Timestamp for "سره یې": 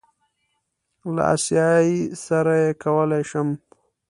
2.25-2.71